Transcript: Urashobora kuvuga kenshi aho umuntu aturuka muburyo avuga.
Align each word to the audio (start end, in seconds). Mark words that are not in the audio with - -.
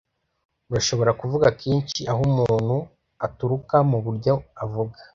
Urashobora 0.69 1.11
kuvuga 1.21 1.47
kenshi 1.61 1.99
aho 2.11 2.21
umuntu 2.29 2.75
aturuka 3.25 3.75
muburyo 3.89 4.33
avuga. 4.63 4.97